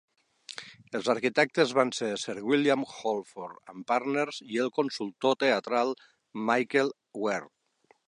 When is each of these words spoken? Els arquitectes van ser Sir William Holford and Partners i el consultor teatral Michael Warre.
Els 0.99 1.09
arquitectes 1.13 1.73
van 1.79 1.91
ser 1.97 2.09
Sir 2.23 2.35
William 2.53 2.87
Holford 2.93 3.71
and 3.75 3.87
Partners 3.93 4.43
i 4.57 4.61
el 4.67 4.75
consultor 4.81 5.41
teatral 5.47 5.97
Michael 6.51 6.95
Warre. 7.27 7.53